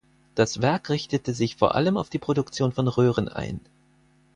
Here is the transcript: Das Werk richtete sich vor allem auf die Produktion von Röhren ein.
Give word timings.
Das 0.33 0.63
Werk 0.63 0.89
richtete 0.89 1.31
sich 1.35 1.57
vor 1.57 1.75
allem 1.75 1.95
auf 1.95 2.09
die 2.09 2.17
Produktion 2.17 2.71
von 2.71 2.87
Röhren 2.87 3.27
ein. 3.29 3.59